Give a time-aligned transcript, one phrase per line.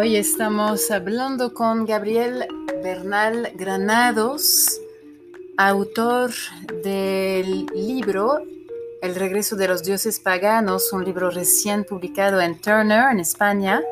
[0.00, 2.46] Hoy estamos hablando con Gabriel
[2.84, 4.80] Bernal Granados,
[5.56, 6.30] autor
[6.84, 8.38] del libro
[9.02, 13.82] El regreso de los dioses paganos, un libro recién publicado en Turner, en España.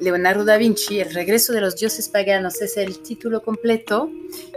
[0.00, 4.10] Leonardo da Vinci, El regreso de los dioses paganos es el título completo.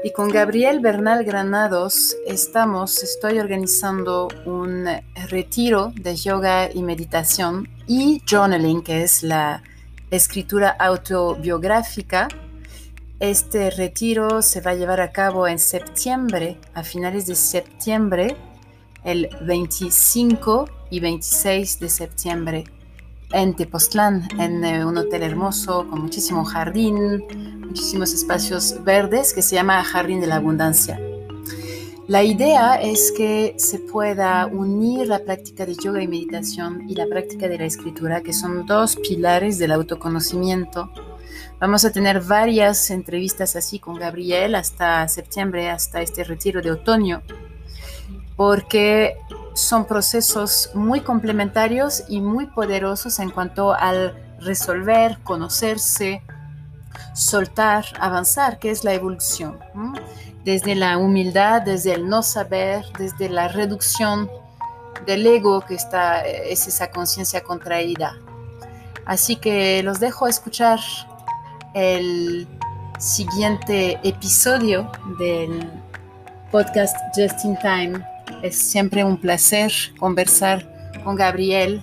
[0.04, 4.89] Y con Gabriel Bernal Granados estamos, estoy organizando un
[5.30, 9.64] retiro de yoga y meditación y journaling, que es la
[10.11, 12.27] escritura autobiográfica.
[13.20, 18.38] Este retiro se va a llevar a cabo en septiembre, a finales de septiembre,
[19.03, 22.63] el 25 y 26 de septiembre,
[23.31, 27.23] en Tepoztlán, en eh, un hotel hermoso con muchísimo jardín,
[27.59, 30.99] muchísimos espacios verdes que se llama Jardín de la Abundancia.
[32.07, 37.05] La idea es que se pueda unir la práctica de yoga y meditación y la
[37.05, 40.89] práctica de la escritura, que son dos pilares del autoconocimiento.
[41.59, 47.23] Vamos a tener varias entrevistas así con Gabriel hasta septiembre, hasta este retiro de otoño,
[48.38, 49.17] porque
[49.53, 56.21] son procesos muy complementarios y muy poderosos en cuanto al resolver, conocerse,
[57.14, 59.59] soltar, avanzar, que es la evolución
[60.48, 64.31] desde la humildad, desde el no saber, desde la reducción
[65.06, 68.16] del ego que está, es esa conciencia contraída.
[69.06, 70.80] Así que los dejo escuchar
[71.73, 72.48] el
[72.98, 74.89] siguiente episodio
[75.20, 75.70] del
[76.50, 78.08] podcast Just in Time.
[78.42, 80.66] Es siempre un placer conversar
[81.04, 81.82] con Gabriel,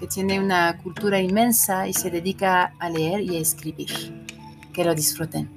[0.00, 4.24] que tiene una cultura inmensa y se dedica a leer y a escribir.
[4.72, 5.50] Que lo disfruten.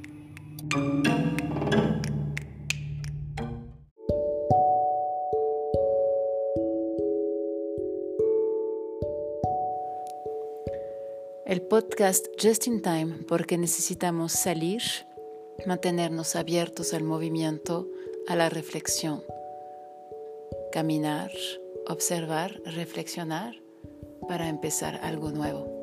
[11.50, 14.84] El podcast Just in Time porque necesitamos salir,
[15.66, 17.88] mantenernos abiertos al movimiento,
[18.28, 19.24] a la reflexión,
[20.72, 21.32] caminar,
[21.88, 23.56] observar, reflexionar
[24.28, 25.79] para empezar algo nuevo.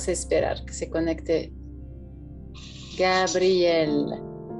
[0.00, 1.52] Vamos a esperar que se conecte
[2.96, 4.06] Gabriel.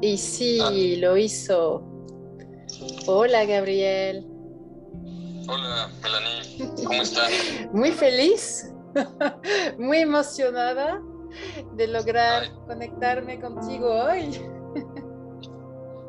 [0.03, 0.71] Y sí, ah.
[0.99, 1.83] lo hizo.
[3.07, 4.27] Hola, Gabriel.
[5.49, 6.85] Hola, Melanie.
[6.85, 7.31] ¿Cómo estás?
[7.73, 8.71] Muy feliz,
[9.79, 11.01] muy emocionada
[11.73, 14.39] de lograr conectarme contigo hoy.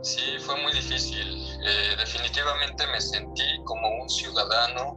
[0.03, 1.27] Sí, fue muy difícil.
[1.63, 4.95] Eh, definitivamente me sentí como un ciudadano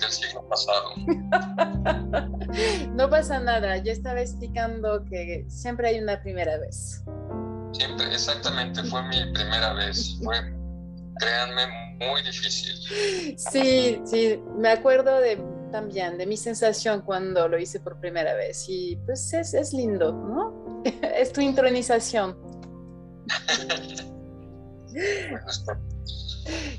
[0.00, 0.94] del siglo pasado.
[2.94, 7.02] No pasa nada, yo estaba explicando que siempre hay una primera vez.
[7.72, 10.18] Siempre, exactamente, fue mi primera vez.
[10.22, 10.36] Fue,
[11.18, 12.74] créanme, muy difícil.
[13.38, 15.40] Sí, sí, me acuerdo de,
[15.70, 20.12] también de mi sensación cuando lo hice por primera vez y pues es, es lindo,
[20.12, 20.82] ¿no?
[21.16, 22.36] es tu intronización.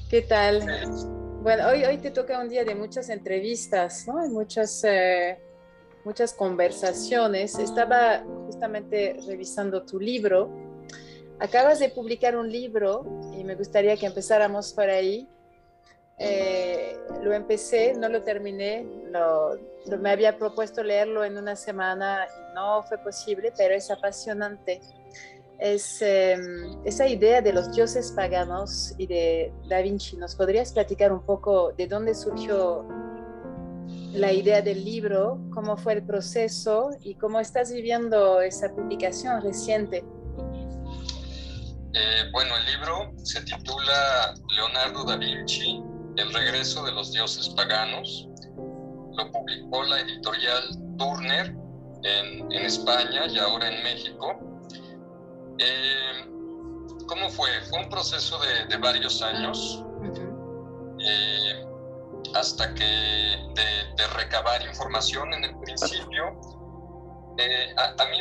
[0.09, 0.61] ¿Qué tal?
[1.41, 4.27] Bueno, hoy, hoy te toca un día de muchas entrevistas, ¿no?
[4.27, 5.39] muchas, eh,
[6.05, 7.57] muchas conversaciones.
[7.59, 10.49] Estaba justamente revisando tu libro.
[11.39, 13.05] Acabas de publicar un libro
[13.37, 15.27] y me gustaría que empezáramos por ahí.
[16.17, 18.85] Eh, lo empecé, no lo terminé,
[19.99, 24.81] me había propuesto leerlo en una semana y no fue posible, pero es apasionante
[25.61, 30.17] es em, esa idea de los dioses paganos y de Da Vinci.
[30.17, 32.83] ¿Nos podrías platicar un poco de dónde surgió
[34.13, 40.03] la idea del libro, cómo fue el proceso y cómo estás viviendo esa publicación reciente?
[41.93, 45.81] Eh, bueno, el libro se titula Leonardo da Vinci,
[46.17, 48.27] El regreso de los dioses paganos.
[49.17, 50.63] Lo publicó la editorial
[50.97, 51.55] Turner
[52.03, 54.39] en, en España y ahora en México
[55.61, 56.25] eh,
[57.07, 57.49] ¿Cómo fue?
[57.69, 59.83] Fue un proceso de, varios años,
[61.05, 61.65] eh,
[62.35, 66.39] hasta que de, recabar información en el principio.
[67.37, 68.17] Eh, a, mí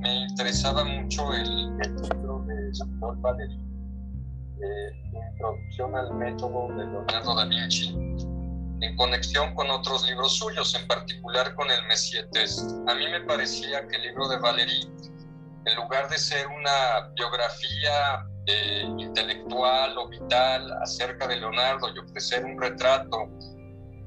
[0.00, 3.60] me, interesaba mucho el, libro de Jean-Paul Valéry,
[5.32, 7.90] Introducción al método de Leonardo da Vinci,
[8.80, 12.70] en conexión con otros libros suyos, en particular con el Messier Test.
[12.88, 14.88] A mí me parecía que el libro de Valéry
[15.66, 22.44] en lugar de ser una biografía eh, intelectual o vital acerca de Leonardo y ofrecer
[22.44, 23.30] un retrato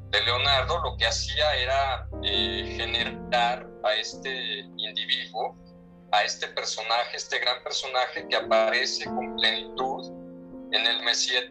[0.09, 5.55] de Leonardo, lo que hacía era eh, generar a este individuo
[6.11, 10.07] a este personaje, este gran personaje que aparece con plenitud
[10.71, 11.45] en el Mesías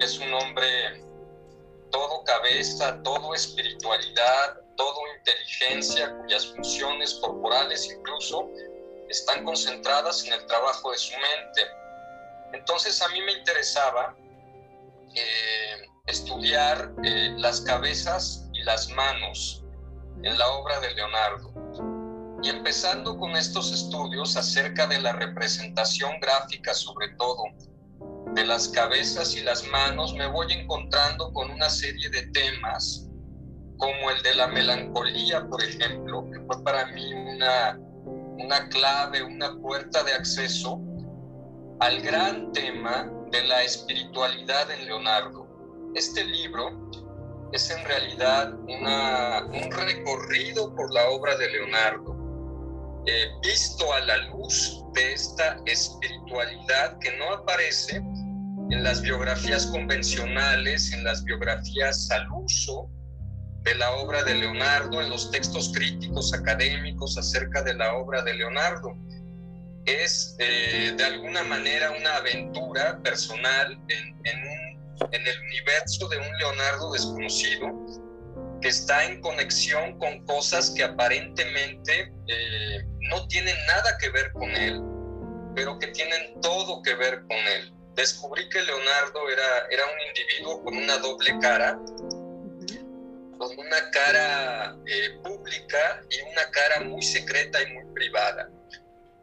[0.00, 1.04] Es un hombre
[1.90, 8.48] todo cabeza, todo espiritualidad, todo inteligencia, cuyas funciones corporales incluso
[9.08, 11.62] están concentradas en el trabajo de su mente.
[12.52, 14.16] Entonces a mí me interesaba
[15.14, 19.64] eh, estudiar eh, las cabezas y las manos
[20.22, 21.52] en la obra de Leonardo.
[22.42, 27.44] Y empezando con estos estudios acerca de la representación gráfica sobre todo
[28.34, 33.08] de las cabezas y las manos, me voy encontrando con una serie de temas
[33.78, 37.78] como el de la melancolía, por ejemplo, que fue para mí una,
[38.38, 40.80] una clave, una puerta de acceso
[41.80, 45.43] al gran tema de la espiritualidad en Leonardo.
[45.94, 46.90] Este libro
[47.52, 52.16] es en realidad un recorrido por la obra de Leonardo,
[53.06, 57.96] eh, visto a la luz de esta espiritualidad que no aparece
[58.70, 62.90] en las biografías convencionales, en las biografías al uso
[63.62, 68.34] de la obra de Leonardo, en los textos críticos académicos acerca de la obra de
[68.34, 68.96] Leonardo.
[69.84, 74.63] Es eh, de alguna manera una aventura personal en, en,
[75.12, 77.68] el universo de un Leonardo desconocido
[78.60, 84.50] que está en conexión con cosas que aparentemente eh, no tienen nada que ver con
[84.50, 84.80] él,
[85.54, 90.62] pero que tienen todo que ver con él descubrí que Leonardo era, era un individuo
[90.62, 91.78] con una doble cara,
[93.38, 98.50] con una cara eh, pública y una cara muy secreta y muy privada.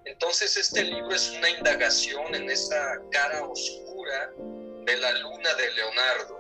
[0.06, 4.32] Entonces este libro es una indagación en esa cara oscura
[4.86, 6.40] de la luna de Leonardo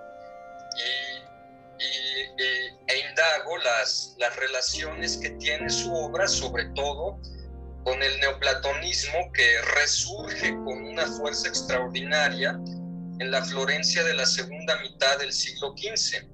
[0.77, 1.31] y,
[1.79, 7.19] e indago las, las relaciones que tiene su obra, sobre todo
[7.83, 12.51] con el neoplatonismo que resurge con una fuerza extraordinaria
[13.19, 16.27] en la Florencia de la segunda mitad del siglo XV.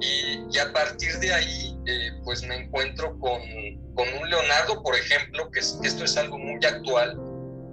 [0.00, 3.40] Y, a partir de ahí, eh, pues me encuentro con,
[3.94, 7.16] con, un Leonardo, por ejemplo, que esto es algo muy actual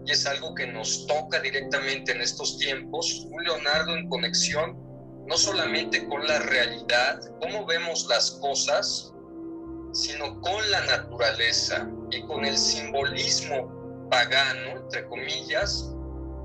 [0.05, 4.83] y es algo que nos toca directamente en estos tiempos, un Leonardo en conexión
[5.27, 9.13] no solamente con la realidad, cómo vemos las cosas,
[9.93, 15.89] sino con la naturaleza y con el simbolismo pagano, entre comillas,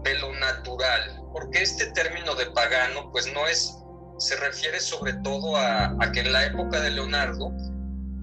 [0.04, 1.22] de lo natural.
[1.32, 3.74] Porque este término de pagano, pues no es,
[4.18, 7.52] se refiere sobre todo a, que en la época de Leonardo,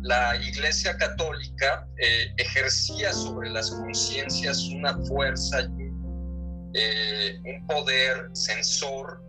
[0.06, 5.68] la Iglesia Católica eh, ejercía sobre las conciencias una fuerza,
[6.75, 9.19] eh, un poder censor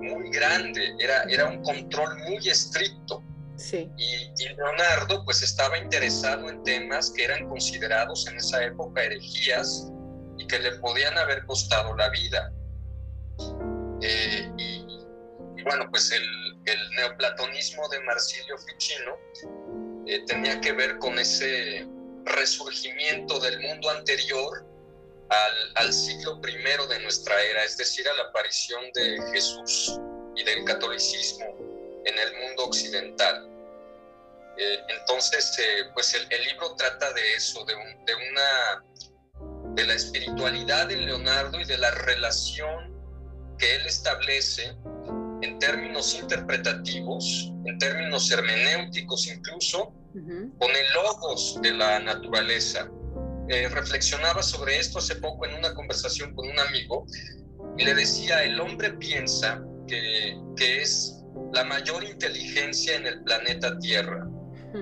[0.00, 3.22] muy grande, era, era un control muy estricto.
[3.96, 9.88] Y, Leonardo pues estaba interesado en temas que eran considerados en esa época herejías
[10.38, 12.52] y que le podían haber costado la vida.
[14.00, 16.22] Eh, y, bueno, pues el,
[16.96, 19.16] neoplatonismo de Marsilio Ficino
[20.06, 21.86] eh, tenía que ver con ese
[22.24, 24.64] resurgimiento del mundo anterior
[25.76, 29.98] al, siglo primero de nuestra era, es decir, a la aparición de Jesús
[30.36, 31.46] y del catolicismo
[32.04, 33.48] en el mundo occidental.
[34.58, 38.84] Eh, entonces, eh, pues el, libro trata de eso, de, una,
[39.74, 42.92] de la espiritualidad de Leonardo y de la relación
[43.58, 44.74] que él establece
[45.42, 49.92] en términos interpretativos, en términos hermenéuticos incluso,
[50.58, 52.88] con el logos de la naturaleza.
[53.48, 57.06] Eh, reflexionaba sobre esto hace poco en una conversación con un amigo
[57.76, 61.22] y le decía, el hombre piensa que, que es
[61.52, 64.26] la mayor inteligencia en el planeta Tierra.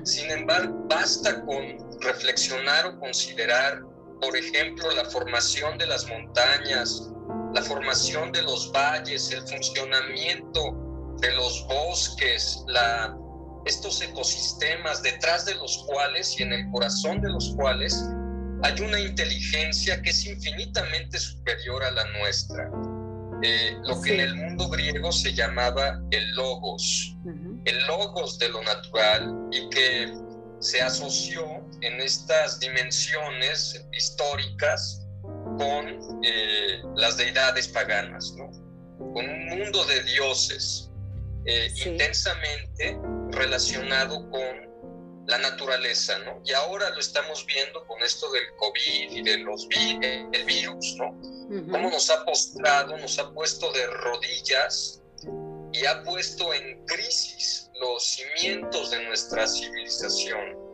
[0.05, 3.81] Sin embargo, basta con reflexionar o considerar,
[4.21, 7.11] por ejemplo, la formación de las montañas,
[7.55, 13.17] la formación de los valles, el funcionamiento de los bosques, la,
[13.67, 18.05] estos ecosistemas detrás de los cuales y en el corazón de los cuales
[18.63, 22.71] hay una inteligencia que es infinitamente superior a la nuestra.
[23.43, 27.17] Eh, lo que en el mundo griego se llamaba el logos,
[27.65, 30.15] el logos de lo natural y que
[30.61, 35.00] se asoció en estas dimensiones históricas
[35.59, 38.35] con eh, las deidades paganas,
[38.99, 40.91] con un mundo de dioses
[41.47, 42.99] eh, intensamente
[43.31, 44.71] relacionado con
[45.27, 46.43] la naturaleza, ¿no?
[46.45, 51.19] Y ahora lo estamos viendo con esto del COVID y de los el virus, ¿no?
[51.71, 55.03] Cómo nos ha postrado, nos ha puesto de rodillas
[55.73, 60.70] y ha puesto en crisis los cimientos de nuestra civilización.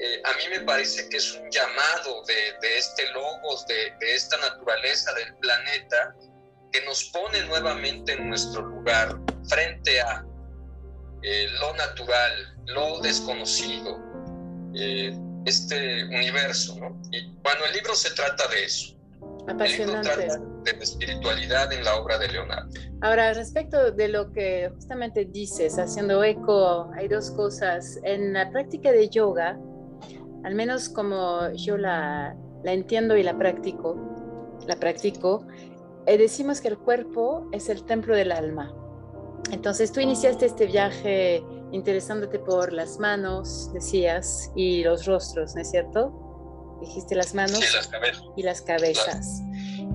[0.00, 5.12] Eh, a mí me parece que es un llamado de, este logos, de, esta naturaleza
[5.14, 6.14] del planeta,
[6.72, 10.24] que nos pone nuevamente en nuestro lugar frente a
[11.22, 13.98] eh, lo natural, lo desconocido,
[14.74, 16.76] eh, este universo.
[16.78, 17.00] ¿no?
[17.10, 18.94] Y bueno, el libro se trata de eso.
[19.48, 19.72] Apasionante.
[19.72, 22.70] El libro trata de la espiritualidad en la obra de Leonardo.
[23.00, 27.98] Ahora, respecto de lo que justamente dices, haciendo eco, hay dos cosas.
[28.04, 29.58] En la práctica de yoga,
[30.44, 33.96] al menos como yo la, la entiendo y la practico,
[34.66, 35.46] la practico,
[36.06, 38.72] eh, decimos que el cuerpo es el templo del alma.
[39.50, 41.42] Entonces tú iniciaste este viaje
[41.72, 46.78] interesándote por las manos, decías, y los rostros, ¿no es cierto?
[46.80, 47.60] Dijiste las manos
[48.36, 49.42] y las cabezas.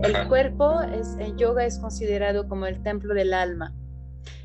[0.03, 3.73] El cuerpo es, en yoga es considerado como el templo del alma.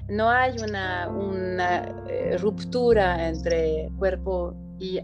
[0.09, 5.01] No hay una, una eh, ruptura entre cuerpo y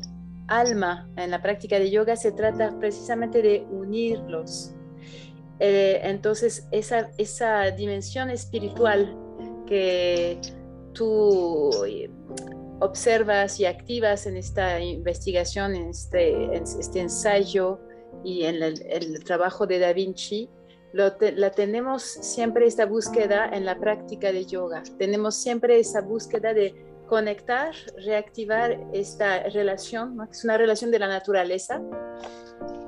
[0.48, 4.74] alma en la práctica de yoga, se trata precisamente de unirlos.
[5.60, 9.16] Eh, entonces, esa, esa dimensión espiritual
[9.66, 10.40] que
[10.92, 12.10] tú eh,
[12.80, 17.80] observas y activas en esta investigación, en este, este ensayo
[18.24, 20.50] y en el, trabajo de Da Vinci,
[20.92, 24.82] la tenemos siempre esta búsqueda en la práctica de yoga.
[24.96, 26.74] Tenemos siempre esa búsqueda de
[27.06, 31.82] conectar, reactivar esta relación, que es una relación de la naturaleza.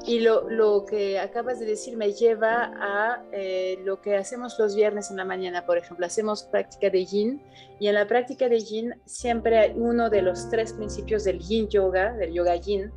[0.06, 4.76] Y lo, lo, que acabas de decir me lleva a eh, lo que hacemos los
[4.76, 6.06] viernes en la mañana, por ejemplo.
[6.06, 7.42] Hacemos práctica de yin
[7.80, 11.68] y en la práctica de yin siempre hay uno de los tres principios del yin
[11.68, 12.92] yoga, del yoga yin,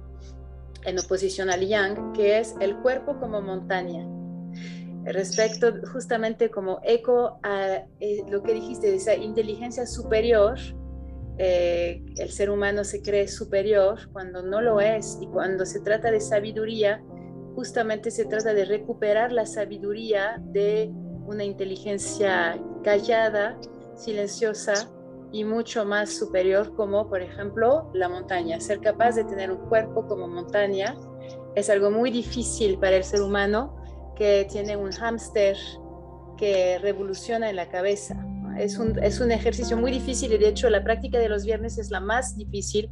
[0.85, 4.07] en oposición al yang, que es el cuerpo como montaña.
[5.05, 10.59] Respecto justamente como eco a eh, lo que dijiste, esa inteligencia superior
[11.41, 16.11] eh, el ser humano se cree superior cuando no lo es y cuando se trata
[16.11, 17.01] de sabiduría,
[17.55, 20.91] justamente se trata de recuperar la sabiduría de
[21.25, 23.57] una inteligencia callada,
[23.95, 24.91] silenciosa
[25.31, 28.59] y mucho más superior como por ejemplo la montaña.
[28.59, 30.97] Ser capaz de tener un cuerpo como montaña
[31.55, 33.81] es algo muy difícil para el ser humano
[34.17, 35.55] que tiene un hámster
[36.37, 38.28] que revoluciona en la cabeza
[38.59, 41.77] es un, es un ejercicio muy difícil y de hecho la práctica de los viernes
[41.77, 42.91] es la más difícil.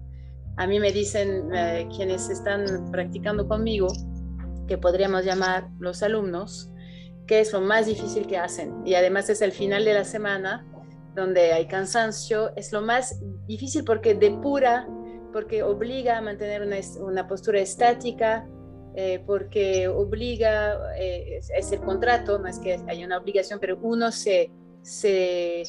[0.55, 3.87] A mí me dicen eh, quienes están practicando conmigo,
[4.67, 6.71] que podríamos llamar los alumnos,
[7.27, 8.73] que es lo más difícil que hacen.
[8.85, 10.65] Y además es el final de la semana
[11.15, 12.55] donde hay cansancio.
[12.55, 14.87] Es lo más difícil porque depura,
[15.33, 18.47] porque obliga a mantener una, una postura estática,
[18.95, 24.11] eh, porque obliga, eh, es, el contrato, no es que haya una obligación, pero uno
[24.11, 24.49] se
[24.87, 25.63] se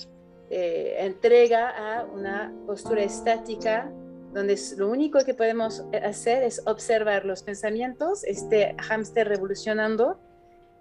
[0.48, 3.90] eh, entrega a una postura estática
[4.32, 10.20] donde lo único que podemos hacer es observar los pensamientos, este hámster revolucionando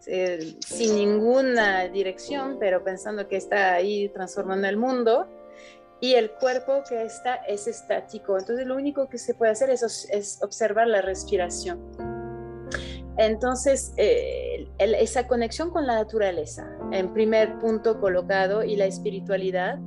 [0.05, 5.27] eh, sin ninguna dirección, pero pensando que está ahí transformando el mundo,
[5.99, 8.37] y el cuerpo que está es estático.
[8.37, 11.79] Entonces lo único que se puede hacer es observar la respiración.
[13.17, 19.79] Entonces, eh, esa conexión con la naturaleza, en primer punto colocado, y la espiritualidad,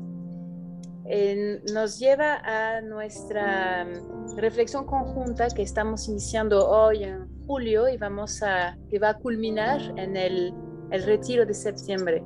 [1.73, 3.87] nos lleva a nuestra
[4.37, 9.80] reflexión conjunta que estamos iniciando hoy en julio y vamos a, que va a culminar
[9.97, 10.54] en el,
[10.92, 12.23] el retiro de septiembre.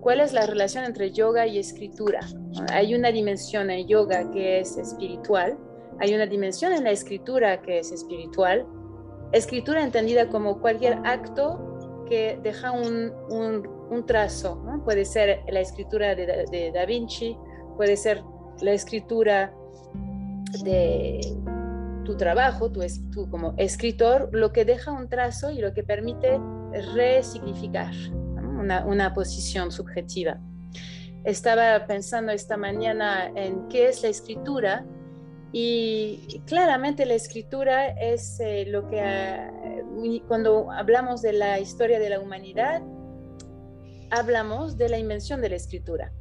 [0.00, 2.20] ¿Cuál es la relación entre yoga y escritura?
[2.70, 5.58] Hay una dimensión en yoga que es espiritual,
[5.98, 8.64] hay una dimensión en la escritura que es espiritual,
[9.32, 13.12] Escritura entendida como cualquier acto que deja un,
[14.06, 17.36] trazo, puede ser la escritura de, Da Vinci,
[17.76, 18.22] puede ser
[18.60, 19.52] la escritura
[20.62, 21.20] de
[22.04, 26.40] tu trabajo, tú como escritor, lo que deja un trazo y lo que permite
[26.94, 27.92] resignificar
[28.58, 30.38] una, una posición subjetiva.
[31.24, 34.86] Estaba pensando esta mañana en qué es la escritura
[35.52, 39.50] y claramente la escritura es eh, lo que ah,
[40.26, 42.82] cuando hablamos de la historia de la humanidad,
[44.10, 46.12] hablamos de la invención de la escritura.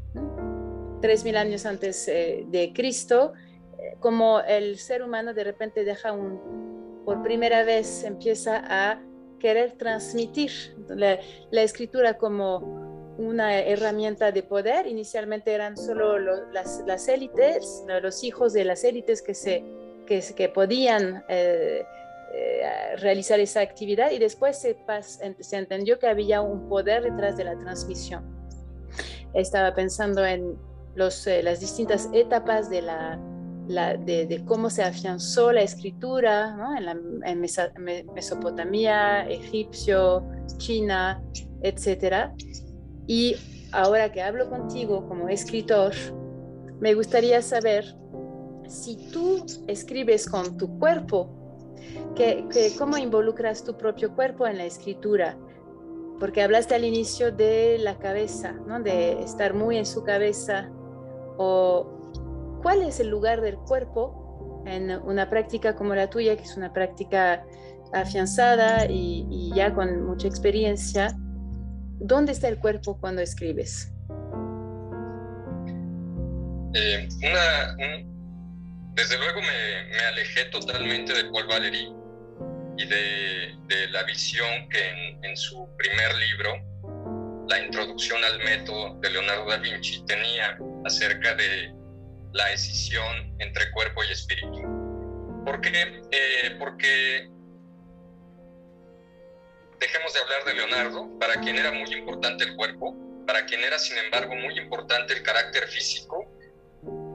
[1.01, 3.33] Tres mil años antes eh, de Cristo,
[3.77, 9.01] eh, como el ser humano de repente deja un, por primera vez empieza a
[9.39, 10.51] querer transmitir
[10.89, 11.19] la,
[11.51, 14.87] escritura como una herramienta de poder.
[14.87, 16.17] Inicialmente eran solo
[16.51, 19.63] las, élites, los hijos de las élites que, se,
[20.05, 21.85] que, podían eh,
[22.33, 24.77] eh, realizar esa actividad y después se,
[25.39, 28.23] se entendió que había un poder detrás de la transmisión.
[29.33, 30.57] Estaba pensando en
[30.97, 33.19] los, eh, las distintas etapas de la,
[33.67, 36.57] de, cómo se afianzó la escritura
[37.25, 37.41] en,
[38.13, 40.25] Mesopotamia, Egipcio,
[40.57, 41.21] China,
[41.61, 42.31] etc.
[43.05, 43.35] Y
[43.71, 45.93] ahora que hablo contigo como escritor,
[46.79, 47.95] me gustaría saber
[48.67, 51.29] si tú escribes con tu cuerpo,
[52.17, 55.37] que, ¿cómo involucras tu propio cuerpo en la escritura?
[56.19, 58.79] Porque hablaste al inicio de la cabeza, ¿no?
[58.79, 60.69] de estar muy en su cabeza.
[61.37, 66.57] O, ¿Cuál es el lugar del cuerpo en una práctica como la tuya, que es
[66.57, 67.45] una práctica
[67.93, 71.15] afianzada y ya con mucha experiencia?
[71.99, 73.93] ¿Dónde está el cuerpo cuando escribes?
[76.73, 77.75] Eh, una,
[78.93, 81.93] desde luego me, alejé totalmente de Paul Valéry
[82.77, 86.53] y de, la visión que en, su primer libro,
[87.47, 91.73] La introducción al método de Leonardo da Vinci, tenía acerca de
[92.33, 94.61] la escisión entre cuerpo y espíritu.
[95.45, 96.01] ¿Por qué?
[96.11, 97.29] Eh, porque
[99.79, 103.79] dejemos de hablar de Leonardo, para quien era muy importante el cuerpo, para quien era
[103.79, 106.31] sin embargo muy importante el carácter físico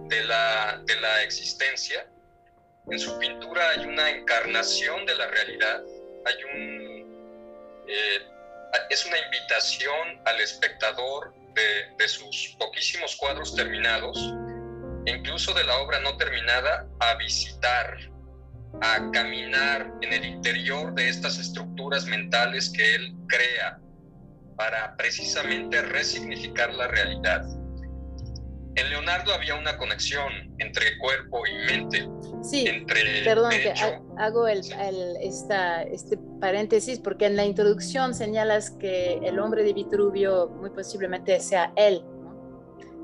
[0.09, 2.12] de la, de la existencia.
[2.91, 5.83] En su pintura hay una encarnación de la realidad,
[6.27, 8.19] hay un, eh,
[8.91, 14.19] es una invitación al espectador de, de sus poquísimos cuadros terminados,
[15.07, 18.12] incluso de la obra no terminada, a visitar
[18.81, 23.79] a caminar en el interior de estas estructuras mentales que él crea
[24.57, 27.43] para precisamente resignificar la realidad.
[28.75, 32.09] En Leonardo había una conexión entre cuerpo y mente.
[32.43, 33.73] Sí, entre perdón que
[34.19, 34.61] hago el,
[35.21, 41.39] esta, este paréntesis porque en la introducción señalas que el hombre de Vitruvio muy posiblemente
[41.41, 42.03] sea él,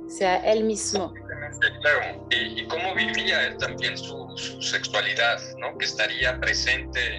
[0.08, 1.14] sea él mismo.
[1.80, 5.76] Claro, y, cómo vivía él también su, sexualidad, ¿no?
[5.78, 7.18] Que estaría presente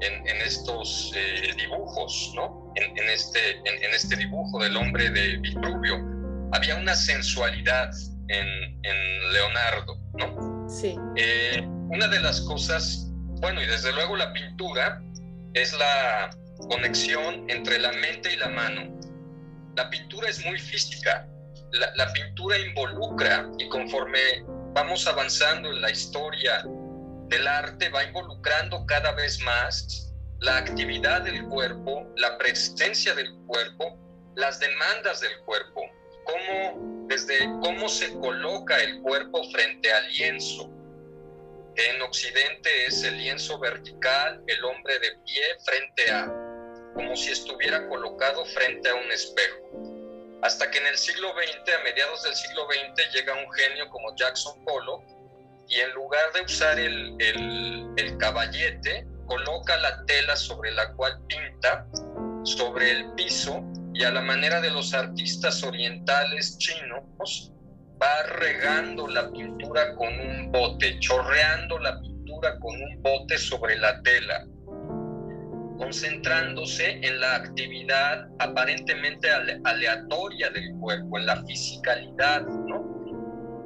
[0.00, 2.72] en, estos eh, dibujos, ¿no?
[2.76, 5.96] En, este, en, este dibujo del hombre de Vitruvio.
[6.52, 7.90] Había una sensualidad
[8.28, 10.55] en, Leonardo, ¿no?
[10.68, 10.96] Sí.
[11.16, 13.06] Eh, una de las cosas,
[13.40, 15.02] bueno, y desde luego la pintura
[15.54, 16.30] es la
[16.68, 18.98] conexión entre la mente y la mano.
[19.76, 21.26] La pintura es muy física,
[21.72, 24.18] la, pintura involucra y conforme
[24.72, 26.64] vamos avanzando en la historia
[27.28, 33.98] del arte va involucrando cada vez más la actividad del cuerpo, la presencia del cuerpo,
[34.36, 35.82] las demandas del cuerpo,
[36.26, 40.70] cómo, desde cómo se coloca el cuerpo frente al lienzo.
[41.76, 46.26] En Occidente es el lienzo vertical, el hombre de pie frente a,
[46.94, 49.96] como si estuviera colocado frente a un espejo
[50.42, 54.14] hasta que en el siglo XX, a mediados del siglo XX, llega un genio como
[54.16, 55.02] Jackson Pollock
[55.68, 61.86] y en lugar de usar el, el, caballete, coloca la tela sobre la cual pinta
[62.44, 63.64] sobre el piso
[63.98, 67.52] y a la manera de los artistas orientales chinos
[68.00, 74.02] va regando la pintura con un bote, chorreando la pintura con un bote sobre la
[74.02, 74.44] tela
[75.78, 79.28] concentrándose en la actividad aparentemente
[79.64, 82.46] aleatoria del cuerpo, en la fisicalidad.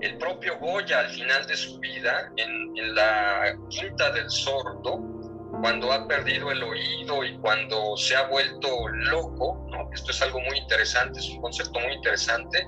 [0.00, 5.19] El propio Goya al final de su vida, en la quinta del sordo,
[5.60, 9.90] cuando ha perdido el oído y cuando se ha vuelto loco, ¿no?
[9.92, 12.64] esto es algo muy interesante, es un concepto muy interesante,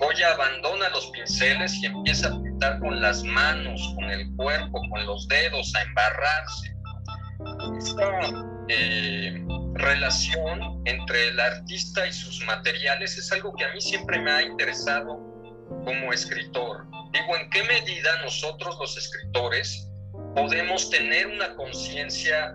[0.00, 5.06] Goya abandona los pinceles y empieza a pintar con las manos, con el cuerpo, con
[5.06, 6.76] los dedos, a embarrarse.
[8.68, 14.30] Eh, relación entre el artista y sus materiales es algo que a mí siempre me
[14.30, 15.16] ha interesado
[15.84, 16.86] como escritor.
[17.12, 19.88] Digo, ¿en qué medida nosotros los escritores
[20.36, 22.54] podemos tener una conciencia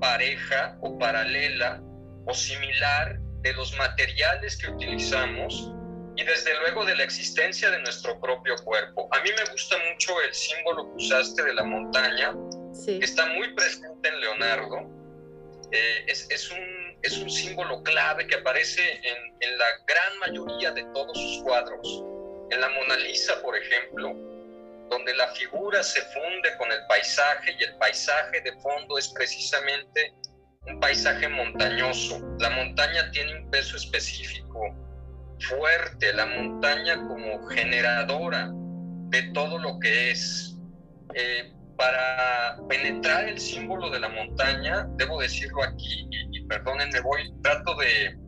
[0.00, 1.80] pareja o paralela
[2.26, 5.72] o similar de los materiales que utilizamos
[6.16, 9.08] y desde luego de la existencia de nuestro propio cuerpo.
[9.12, 12.34] A mí me gusta mucho el símbolo que usaste de la montaña,
[12.84, 14.90] que está muy presente en Leonardo,
[15.70, 20.72] eh, es, es, un, es, un, símbolo clave que aparece en, en, la gran mayoría
[20.72, 22.02] de todos sus cuadros.
[22.50, 24.29] En la Mona Lisa, por ejemplo,
[24.90, 30.12] donde la figura se funde con el paisaje y el paisaje de fondo es precisamente
[30.66, 32.20] un paisaje montañoso.
[32.40, 34.60] La montaña tiene un peso específico
[35.48, 40.56] fuerte, la montaña como generadora de todo lo que es.
[41.14, 47.74] Eh, para penetrar el símbolo de la montaña, debo decirlo aquí, y, perdónenme, voy, trato
[47.76, 48.18] de,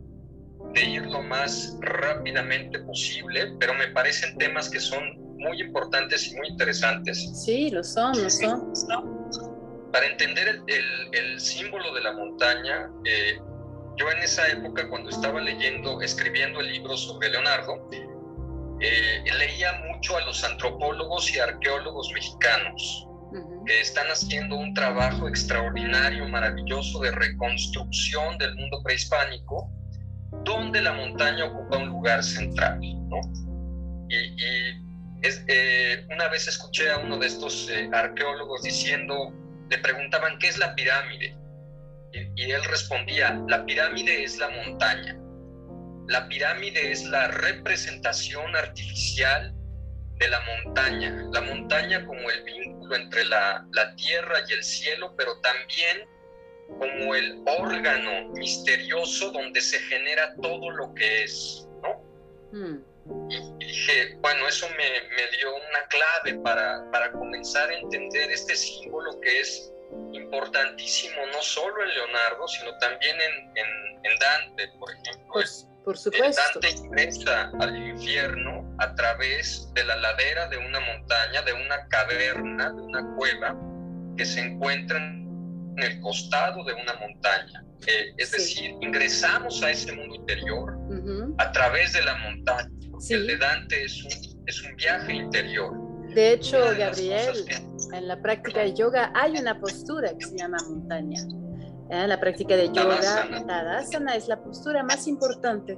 [0.73, 6.35] de, ir lo más rápidamente posible, pero me parecen temas que son muy importantes y
[6.35, 7.29] muy interesantes.
[7.43, 8.73] Sí, lo son, lo son.
[9.91, 13.37] Para entender el, símbolo de la montaña, eh,
[13.97, 17.87] yo en esa época, cuando estaba leyendo, escribiendo el libro sobre Leonardo,
[18.79, 23.07] eh, leía mucho a los antropólogos y arqueólogos mexicanos
[23.65, 29.71] que están haciendo un trabajo extraordinario, maravilloso de reconstrucción del mundo prehispánico,
[30.43, 32.79] donde la montaña ocupa un lugar central.
[32.81, 32.97] Y,
[35.47, 39.33] eh, una vez escuché a uno de estos eh, arqueólogos diciendo,
[39.69, 41.35] le preguntaban, ¿qué es la pirámide?
[42.35, 45.17] y él respondía, la pirámide es la montaña.
[46.07, 49.51] La pirámide es la representación artificial
[50.17, 53.65] de la montaña, la montaña como el vínculo entre la,
[53.97, 56.07] tierra y el cielo, pero también
[56.79, 62.01] como el órgano misterioso donde se genera todo lo que es, ¿no?
[62.51, 62.77] Hmm.
[63.29, 63.37] Y,
[63.85, 69.41] dije, bueno, eso me, dio una clave para, para, comenzar a entender este símbolo que
[69.41, 69.71] es
[70.13, 75.33] importantísimo no solo en Leonardo, sino también en, en, Dante, por ejemplo.
[75.33, 76.41] Pues, por supuesto.
[76.53, 82.71] Dante ingresa al infierno a través de la ladera de una montaña, de una caverna,
[82.71, 83.55] de una cueva
[84.17, 87.65] que se encuentra en el costado de una montaña.
[87.87, 90.73] Eh, es decir, ingresamos a ese mundo interior
[91.37, 92.82] a través de la montaña.
[93.09, 95.73] El de Dante es un, es un viaje interior.
[96.13, 97.45] De hecho, Gabriel,
[97.93, 101.21] en la práctica de yoga hay una postura que se llama montaña.
[101.89, 102.07] ¿eh?
[102.07, 102.99] La práctica de yoga,
[103.47, 105.77] Tadasana, es la postura más importante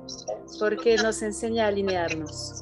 [0.60, 2.62] porque nos enseña a alinearnos.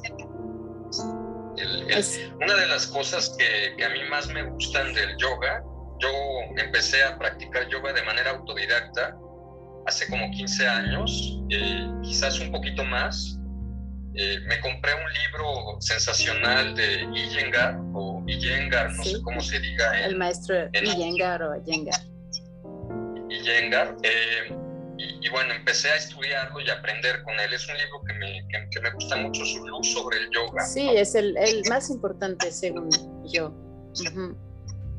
[2.40, 5.62] una de las cosas que, a mí más me gustan del yoga,
[6.00, 6.08] yo
[6.56, 9.16] empecé a practicar yoga de manera autodidacta
[9.86, 13.38] hace como 15 años, eh, quizás un poquito más.
[14.16, 20.04] Eh, me compré un libro sensacional de Iyengar o Iyengar, no sé cómo se diga.
[20.04, 22.00] el maestro Iyengar o Iyengar
[23.28, 23.96] y Yengar.
[24.02, 24.54] Eh,
[24.96, 27.52] y, bueno, empecé a estudiarlo y aprender con él.
[27.52, 30.64] Es un libro que me, que, me gusta mucho, su luz sobre el yoga.
[30.64, 32.90] Sí, es el, el, más importante según
[33.24, 33.52] yo.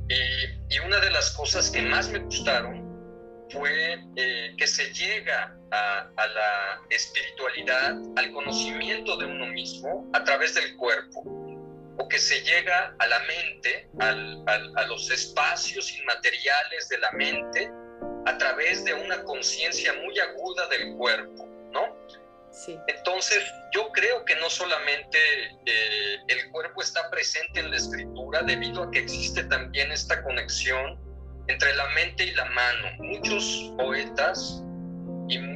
[0.10, 2.84] y, y, una de las cosas que más me gustaron
[3.50, 10.24] fue eh, que se llega a, a, la espiritualidad, al conocimiento de uno mismo a
[10.24, 11.24] través del cuerpo,
[11.98, 17.12] o que se llega a la mente, al, al, a los espacios inmateriales de la
[17.12, 17.72] mente,
[18.26, 21.96] a través de una conciencia muy aguda del cuerpo, ¿no?
[22.52, 22.78] Sí.
[22.88, 25.18] Entonces, yo creo que no solamente
[25.66, 30.98] eh, el cuerpo está presente en la escritura debido a que existe también esta conexión
[31.48, 32.88] entre la mente y la mano.
[33.00, 34.64] Muchos poetas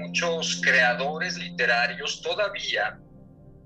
[0.10, 3.00] muchos creadores literarios todavía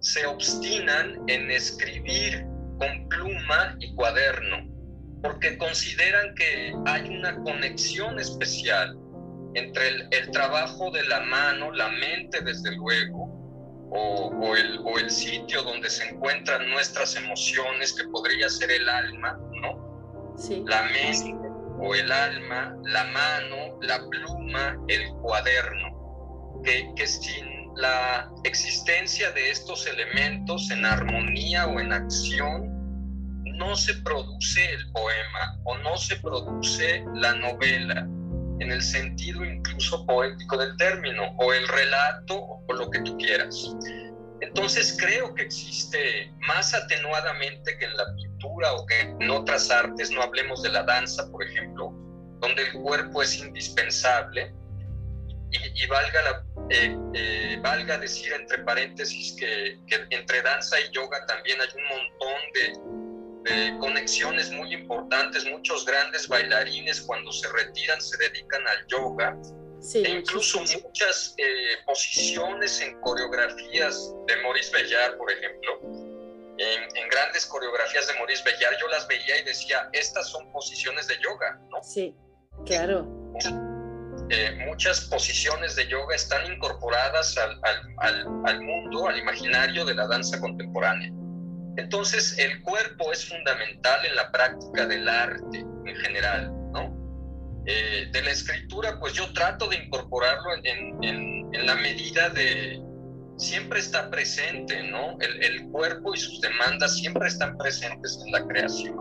[0.02, 2.46] se obstinan en escribir
[2.78, 4.70] con pluma y cuaderno
[5.22, 8.98] porque consideran que hay una conexión especial
[9.54, 13.30] entre el, trabajo de la mano, la mente desde luego,
[13.92, 19.40] o, el, o, el, sitio donde se encuentran nuestras emociones, que podría ser el alma,
[19.62, 20.36] ¿no?
[20.38, 20.62] Sí.
[20.68, 21.38] La mente
[21.80, 25.93] o el alma, la mano, la pluma, el cuaderno,
[26.64, 32.74] que, que sin la existencia de estos elementos en armonía o en acción,
[33.44, 38.08] no se produce el poema o no se produce la novela
[38.60, 43.76] en el sentido incluso poético del término, o el relato, o lo que tú quieras.
[44.42, 50.12] Entonces creo que existe más atenuadamente que en la pintura o que en otras artes,
[50.12, 51.94] no hablemos de la danza, por ejemplo,
[52.40, 54.54] donde el cuerpo es indispensable,
[55.76, 61.26] y, valga, la, eh, eh, valga decir entre paréntesis que, que entre danza y yoga
[61.26, 65.46] también hay un montón de conexiones muy importantes.
[65.46, 69.38] Muchos grandes bailarines cuando se retiran se dedican al yoga.
[69.94, 75.82] e incluso muchas eh, posiciones en coreografías de Maurice Bellar, por ejemplo,
[76.58, 81.16] en, grandes coreografías de Maurice Bellar, yo las veía y decía, estas son posiciones de
[81.20, 81.84] yoga, ¿no?
[81.84, 82.16] Sí,
[82.66, 83.06] claro.
[84.30, 87.60] Eh, muchas posiciones de yoga están incorporadas al,
[87.98, 91.12] al, al mundo, al imaginario de la danza contemporánea.
[91.78, 97.04] Entonces, el cuerpo es fundamental en la práctica del arte en general, ¿no?
[97.66, 102.82] Eh, de la escritura, pues yo trato de incorporarlo en, la medida de,
[103.38, 105.18] siempre está presente, ¿no?
[105.20, 108.96] El, el, cuerpo y sus demandas siempre están presentes en la creación.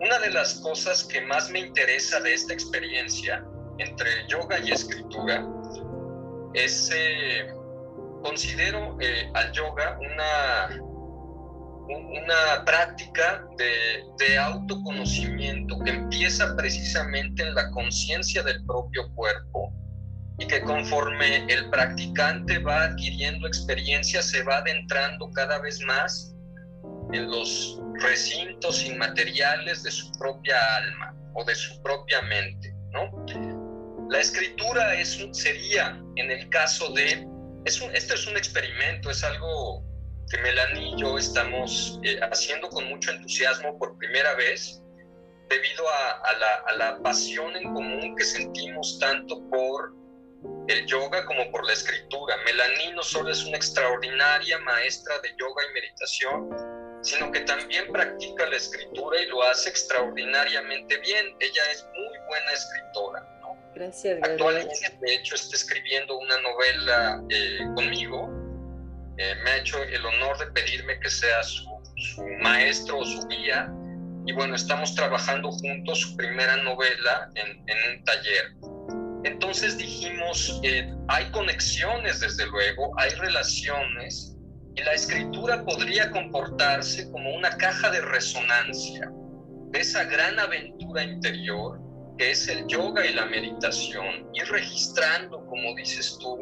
[0.00, 3.44] Una de las cosas que más me interesa de esta experiencia
[3.78, 5.46] entre yoga y escritura
[6.54, 7.46] es, eh,
[8.22, 10.82] considero eh, al yoga una
[11.88, 19.72] una práctica de, de, autoconocimiento que empieza precisamente en la conciencia del propio cuerpo
[20.38, 26.34] y que conforme el practicante va adquiriendo experiencia se va adentrando cada vez más
[27.12, 33.10] en los recintos inmateriales de su propia alma o de su propia mente, ¿no?
[34.08, 37.26] La escritura es sería, en el caso de,
[37.64, 39.84] es un, este es un experimento, es algo
[40.30, 44.82] que Melanie y yo estamos eh, haciendo con mucho entusiasmo por primera vez,
[45.48, 49.92] debido a, la, a, la, pasión en común que sentimos tanto por
[50.68, 52.36] el yoga como por la escritura.
[52.44, 56.50] Melanie no solo es una extraordinaria maestra de yoga y meditación,
[57.02, 61.36] sino que también practica la escritura y lo hace extraordinariamente bien.
[61.40, 63.41] Ella es muy buena escritora.
[63.74, 68.30] Gracias, Actualmente, de hecho, está escribiendo una novela eh, conmigo.
[69.16, 71.64] Eh, me ha hecho el honor de pedirme que sea su,
[72.40, 73.72] maestro o su guía.
[74.26, 78.52] Y bueno, estamos trabajando juntos su primera novela en, en un taller.
[79.24, 84.36] Entonces dijimos, eh, hay conexiones desde luego, hay relaciones,
[84.74, 89.10] y la escritura podría comportarse como una caja de resonancia
[89.70, 91.78] de esa gran aventura interior
[92.22, 96.38] que es el yoga y la meditación, ir registrando, como dices tú,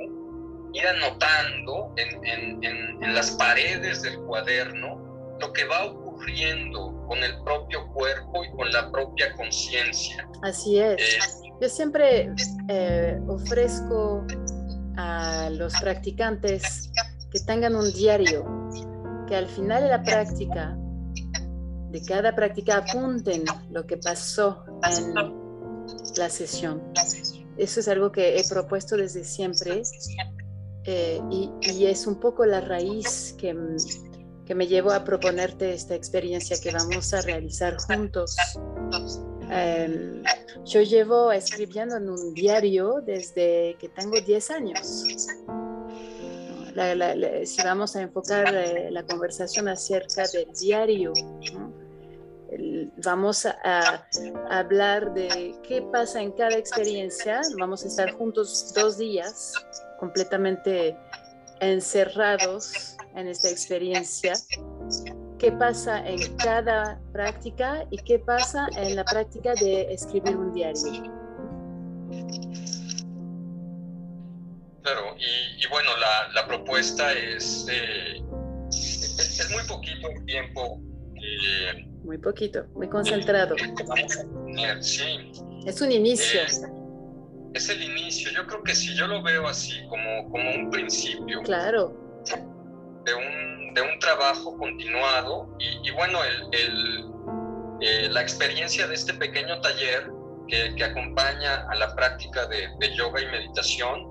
[0.74, 7.88] ir anotando en, en, las paredes del cuaderno lo que va ocurriendo con el propio
[7.94, 10.28] cuerpo y con la propia conciencia.
[10.42, 11.00] Así es.
[11.00, 11.18] Eh,
[11.62, 12.30] Yo siempre
[12.68, 14.26] eh, ofrezco
[14.98, 16.90] a los practicantes
[17.32, 18.44] que tengan un diario,
[19.26, 20.76] que al final de la práctica,
[21.90, 25.39] de cada práctica, apunten lo que pasó en
[26.16, 26.82] la sesión.
[27.56, 29.82] Eso es algo que he propuesto desde siempre
[30.84, 33.54] eh, y, es un poco la raíz que,
[34.46, 38.36] que, me llevó a proponerte esta experiencia que vamos a realizar juntos.
[39.50, 40.22] Em,
[40.64, 45.04] yo llevo escribiendo en un diario desde que tengo 10 años.
[47.44, 51.12] si vamos a enfocar eh, la conversación acerca del diario,
[53.04, 54.06] vamos a,
[54.50, 57.40] hablar de qué pasa en cada experiencia.
[57.58, 59.54] Vamos a estar juntos dos días
[59.98, 60.96] completamente
[61.60, 64.34] encerrados en esta experiencia.
[65.38, 71.02] ¿Qué pasa en cada práctica y qué pasa en la práctica de escribir un diario?
[74.82, 75.90] Claro, y, bueno,
[76.34, 78.22] la, propuesta es, eh,
[78.70, 80.80] es, muy poquito tiempo
[81.14, 83.56] eh, muy poquito, muy concentrado.
[84.80, 85.32] Sí.
[85.66, 86.40] Es un inicio.
[87.54, 88.30] Es, el inicio.
[88.32, 91.42] Yo creo que si yo lo veo así, como, como un principio.
[91.42, 91.96] Claro.
[93.04, 95.56] De un, de un trabajo continuado.
[95.58, 96.18] Y, bueno,
[96.52, 97.04] el,
[97.80, 100.10] eh, la experiencia de este pequeño taller
[100.48, 104.10] que, que acompaña a la práctica de, de yoga y meditación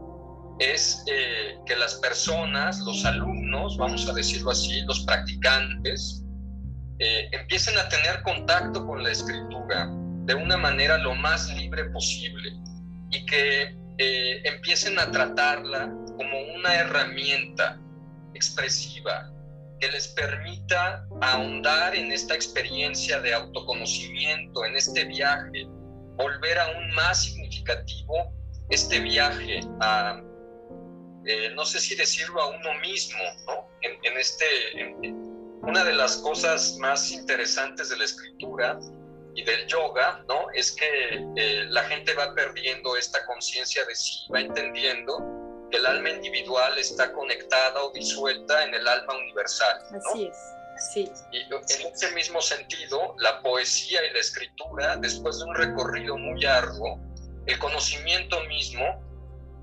[0.60, 6.24] es eh, que las personas, los alumnos, vamos a decirlo así, los practicantes,
[7.00, 9.90] eh, empiecen a tener contacto con la escritura
[10.26, 12.52] de una manera lo más libre posible
[13.12, 17.80] y que eh, empiecen a tratarla como una herramienta
[18.34, 19.32] expresiva
[19.80, 25.66] que les permita ahondar en esta experiencia de autoconocimiento, en este viaje,
[26.18, 28.34] volver aún más significativo
[28.70, 30.22] este viaje a,
[31.26, 33.68] eh, no sé si decirlo a uno mismo, ¿no?
[33.82, 34.46] En, este,
[35.62, 38.80] una de las cosas más interesantes de la escritura
[39.36, 40.50] y del yoga, ¿no?
[40.54, 45.18] Es que eh, la gente va perdiendo esta conciencia de sí, va entendiendo
[45.72, 49.80] que el alma individual está conectada o disuelta en el alma universal.
[49.94, 50.38] Así es.
[50.94, 51.12] Sí.
[51.32, 56.42] Y en ese mismo sentido, la poesía y la escritura, después de un recorrido muy
[56.42, 57.00] largo,
[57.46, 59.09] el conocimiento mismo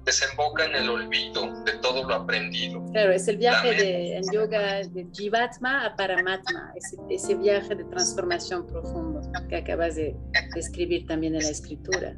[0.06, 2.82] desemboca en el olvido de todo lo aprendido.
[2.92, 7.84] Claro, es el viaje de, en yoga de Jivatma a Paramatma, ese, ese viaje de
[7.84, 10.16] transformación profundo que acabas de
[10.54, 12.16] describir también en la escritura.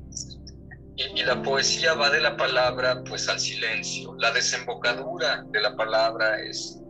[0.96, 6.40] Y, la poesía va de la palabra pues al silencio, la desembocadura de la palabra
[6.42, 6.80] es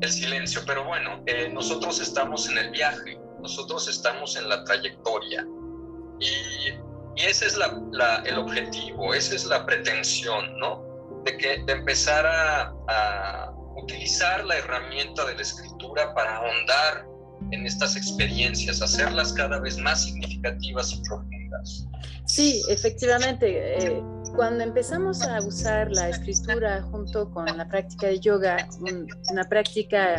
[0.00, 5.46] el silencio, pero bueno, eh, nosotros estamos en el viaje, nosotros estamos en la trayectoria
[6.18, 6.87] y
[7.18, 7.58] y ese es
[8.26, 10.84] el objetivo, esa es la pretensión, ¿no?
[11.24, 17.06] De, que, empezar a, a utilizar la herramienta de la escritura para ahondar
[17.50, 21.86] en estas experiencias, hacerlas cada vez más significativas y profundas.
[22.26, 23.78] Sí, efectivamente.
[23.78, 24.02] Eh,
[24.36, 28.68] cuando empezamos a usar la escritura junto con la práctica de yoga,
[29.30, 30.16] una práctica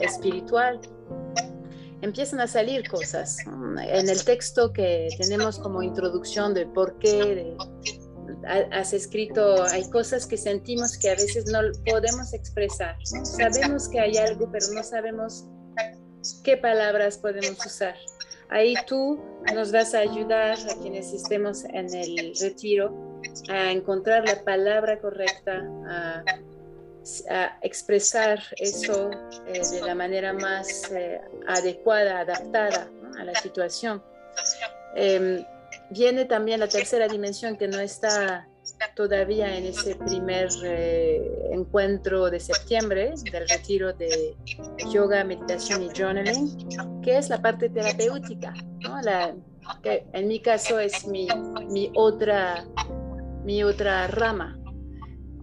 [0.00, 0.80] espiritual,
[2.02, 3.38] empiezan a salir cosas.
[3.46, 7.56] En el texto que tenemos como introducción de por qué
[8.72, 12.96] has escrito, hay cosas que sentimos que a veces no podemos expresar.
[13.04, 15.46] Sabemos que hay algo, pero no sabemos
[16.44, 17.94] qué palabras podemos usar.
[18.48, 19.20] Ahí tú
[19.54, 25.64] nos vas a ayudar a quienes estemos en el retiro a encontrar la palabra correcta,
[25.88, 26.24] a,
[27.62, 29.10] expresar eso
[29.46, 32.88] eh, de la manera más eh, adecuada, adaptada
[33.18, 34.02] a la situación.
[34.94, 35.44] Em,
[35.90, 38.48] viene también la tercera dimensión que no está
[38.94, 44.36] todavía en ese primer eh, encuentro de septiembre del retiro de
[44.92, 48.52] yoga, meditación y journaling, que es la parte terapéutica,
[49.82, 51.28] que en mi caso es mi
[51.94, 52.64] otra
[54.08, 54.58] rama.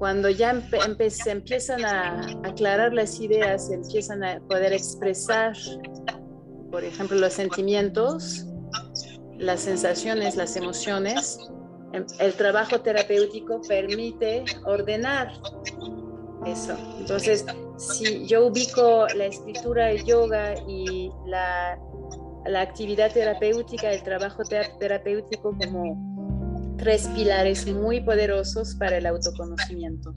[0.04, 0.62] Cuando ya
[1.10, 5.54] se empiezan a aclarar las ideas, se empiezan a poder expresar,
[6.70, 8.46] por ejemplo, los sentimientos,
[9.38, 11.40] las sensaciones, las emociones,
[11.94, 15.32] em, el trabajo terapéutico permite ordenar
[16.46, 16.76] eso.
[17.00, 17.46] Entonces,
[17.78, 21.80] si yo ubico la escritura, el yoga y la,
[22.46, 24.44] la actividad terapéutica, el trabajo
[24.80, 26.13] terapéutico como
[26.78, 30.14] tres pilares muy poderosos para el autoconocimiento.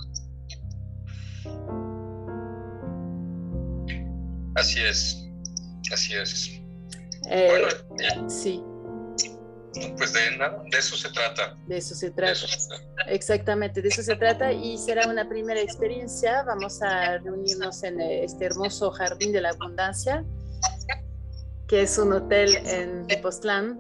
[4.55, 5.29] Así es,
[5.93, 6.61] así es.
[7.29, 7.69] Eh,
[8.29, 8.63] sí.
[9.99, 10.21] Pues de,
[10.71, 11.55] de eso se trata.
[11.67, 12.47] De eso se trata.
[13.09, 16.43] Exactamente, de eso se trata y será una primera experiencia.
[16.45, 20.25] Vamos a reunirnos en este hermoso Jardín de la Abundancia,
[21.69, 23.79] que es un hotel en Tepoztlán.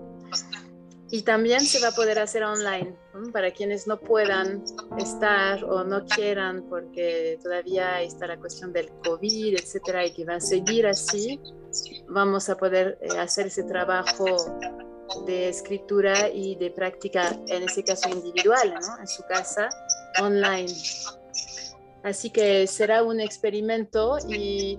[1.10, 2.96] Y también se va a poder hacer online
[3.32, 4.64] para quienes no puedan
[4.98, 10.36] estar o no quieran porque todavía está la cuestión del COVID, etcétera, y que va
[10.36, 11.40] a seguir así.
[12.08, 14.24] Vamos a poder eh, hacer ese trabajo
[15.26, 19.68] de escritura y de práctica, en ese caso individual, en su casa,
[20.20, 20.72] online.
[22.02, 24.76] Así que será un experimento y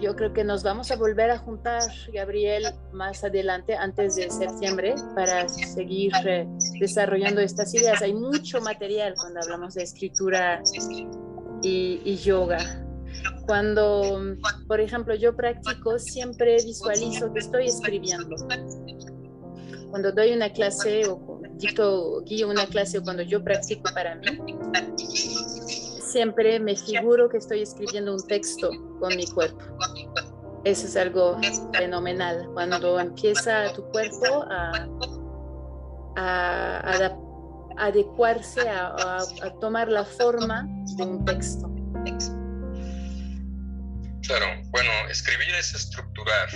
[0.00, 1.82] yo creo que nos vamos a volver a juntar,
[2.12, 6.46] Gabriel, más adelante, antes de septiembre, para seguir eh,
[6.78, 8.02] desarrollando estas ideas.
[8.02, 10.62] Hay mucho material cuando hablamos de escritura
[11.62, 12.58] y, y yoga.
[13.46, 18.36] Cuando, por ejemplo, yo practico, siempre visualizo que estoy escribiendo
[19.90, 24.26] cuando doy una clase o dicto, guío una clase o cuando yo practico para mí,
[26.08, 29.62] siempre me figuro que estoy escribiendo un texto con mi cuerpo.
[30.64, 31.38] Eso es algo
[31.72, 32.48] fenomenal.
[32.52, 34.86] Cuando empieza tu cuerpo a,
[37.76, 39.18] adecuarse, a,
[39.60, 40.66] tomar la forma
[40.96, 41.70] de un texto.
[44.26, 46.48] Claro, bueno, escribir es estructurar,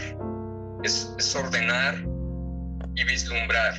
[0.83, 1.95] es ordenar
[2.95, 3.75] y vislumbrar,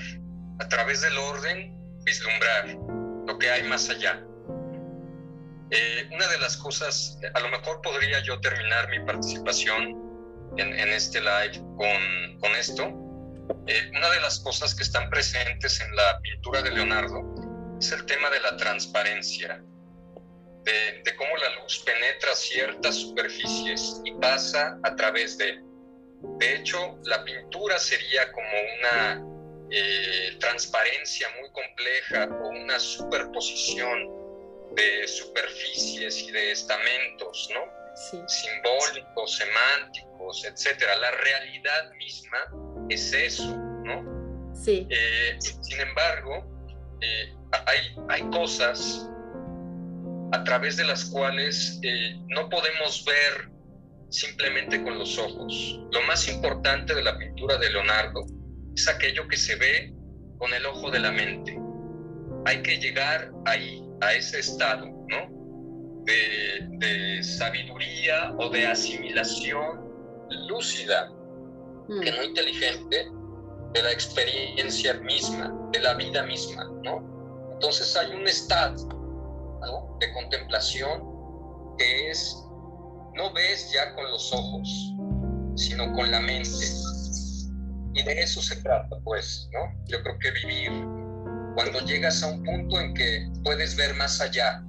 [0.59, 2.77] a través del orden, vislumbrar
[3.27, 4.23] lo que hay más allá.
[5.71, 10.01] Eh, una de las cosas, a lo mejor podría yo terminar mi participación
[10.57, 12.83] en, este live con, con esto.
[13.67, 18.05] Eh, una de las cosas que están presentes en la pintura de Leonardo es el
[18.05, 19.63] tema de la transparencia,
[20.63, 25.59] de, de cómo la luz penetra ciertas superficies y pasa a través de
[26.23, 28.47] de hecho, la pintura sería como
[28.79, 29.21] una
[29.69, 34.22] eh, transparencia muy compleja o una superposición
[34.75, 37.61] de superficies y de estamentos, ¿no?
[38.27, 40.95] Simbólicos, semánticos, etcétera.
[40.97, 42.37] La realidad misma
[42.89, 44.53] es eso, ¿no?
[44.55, 44.87] Sí.
[44.89, 46.45] Eh, sin embargo,
[47.01, 47.33] eh,
[47.67, 49.07] hay, hay cosas
[50.31, 51.79] a través de las cuales
[52.29, 53.53] no podemos ver
[54.09, 55.79] simplemente con los ojos.
[55.91, 58.25] Lo más importante de la pintura de Leonardo
[58.75, 59.93] es aquello que se ve
[60.37, 61.57] con el ojo de la mente.
[62.45, 66.03] Hay que llegar ahí, a ese estado, ¿no?
[66.05, 69.81] De, sabiduría o de asimilación
[70.47, 71.09] lúcida,
[72.01, 73.07] que no inteligente,
[73.73, 77.49] de la experiencia misma, de la vida misma, ¿no?
[77.53, 78.75] Entonces hay un estado
[79.99, 81.01] de contemplación
[81.77, 82.43] que es
[83.15, 84.93] no ves ya con los ojos,
[85.55, 86.65] sino con la mente.
[87.93, 89.59] Y de eso se trata, pues, ¿no?
[89.85, 90.71] Yo creo que vivir,
[91.55, 94.63] cuando llegas a un punto en que puedes ver más allá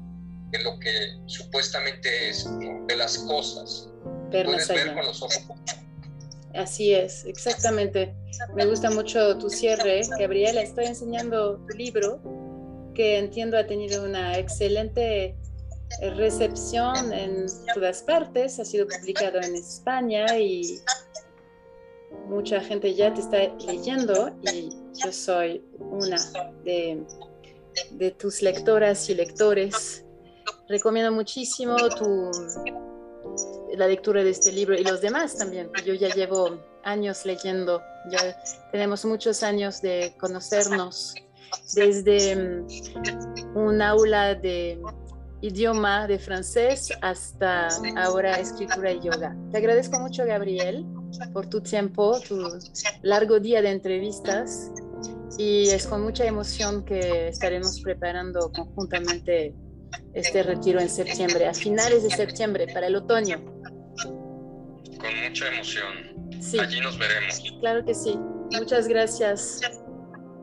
[0.51, 0.91] de lo que
[1.26, 2.47] supuestamente es,
[2.87, 3.89] de las cosas,
[4.30, 5.41] puedes ver con los ojos.
[6.55, 8.14] Así es, exactamente.
[8.55, 10.62] Me gusta mucho tu cierre, Gabriela.
[10.62, 12.20] Estoy enseñando tu libro,
[12.95, 15.37] que entiendo ha tenido una excelente
[16.01, 20.80] eh, recepción en todas partes, ha sido publicado en España y
[22.29, 24.70] mucha gente ya te está leyendo y
[25.03, 26.16] yo soy una
[26.64, 27.05] de,
[28.18, 30.05] tus lectoras y lectores.
[30.68, 32.31] Recomiendo muchísimo tu,
[33.77, 35.70] la lectura de este libro y los demás también.
[35.85, 38.37] Yo ya llevo años leyendo, ya
[38.70, 41.14] tenemos muchos años de conocernos
[41.75, 44.81] desde mm, un aula de
[45.41, 49.37] idioma de francés hasta ahora escritura y yoga.
[49.53, 50.87] Te agradezco mucho, Gabriel,
[51.32, 52.58] por tu tiempo, tu
[53.02, 54.70] largo día de entrevistas
[55.38, 59.54] y es con mucha emoción que estaremos preparando conjuntamente
[60.12, 63.42] este retiro en septiembre, a finales de septiembre, para el otoño.
[64.04, 66.32] Con mucha emoción.
[66.40, 66.58] Sí.
[66.58, 67.42] Allí nos veremos.
[67.60, 68.18] Claro que sí.
[68.52, 69.60] Muchas gracias.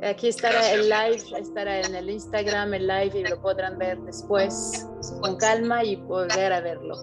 [0.03, 4.88] Aquí estará el live, estará en el Instagram el live y lo podrán ver después
[5.22, 6.95] con calma y volver a verlo.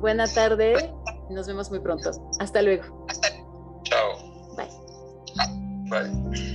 [0.00, 0.94] Buena tarde,
[1.30, 2.10] nos vemos muy pronto.
[2.38, 3.06] Hasta luego.
[3.84, 4.56] Chao.
[4.56, 4.68] Bye.
[5.90, 6.49] Bye.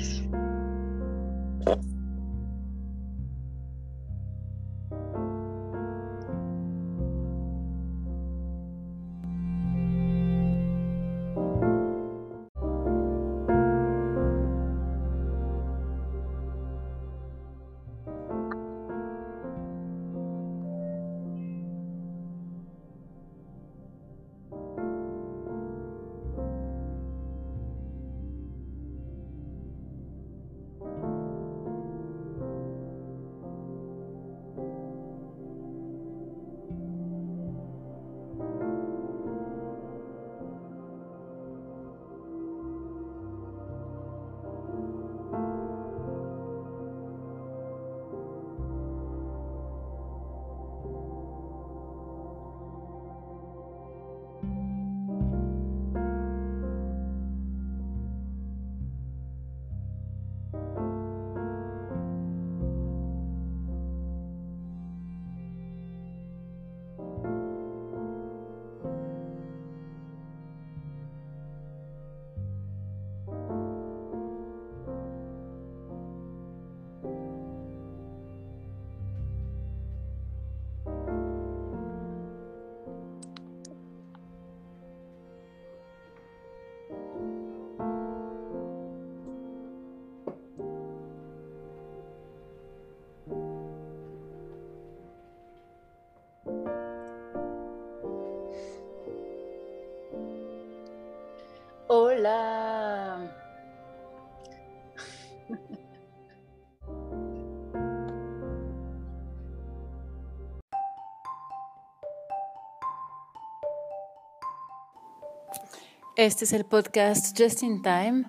[116.17, 118.23] Este es el podcast Just in Time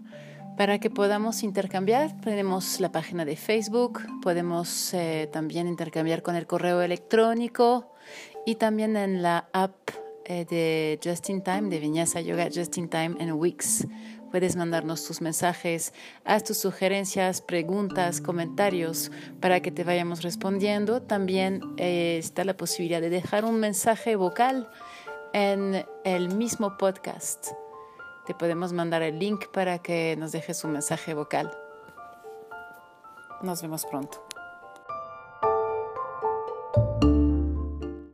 [0.57, 2.21] para que podamos intercambiar.
[2.21, 7.95] Tenemos la página de Facebook, podemos eh, también intercambiar con el correo electrónico
[8.45, 13.17] y también en la app de Just in Time, de Viñasa Yoga Just in Time
[13.19, 13.87] en Wix.
[14.31, 19.11] Puedes mandarnos tus mensajes, haz tus sugerencias, preguntas, comentarios
[19.41, 21.01] para que te vayamos respondiendo.
[21.01, 24.69] También eh, está la posibilidad de dejar un mensaje vocal
[25.33, 27.49] en el mismo podcast.
[28.27, 31.57] Te podemos mandar el link para que nos dejes un mensaje vocal.
[33.43, 34.26] Nos vemos pronto.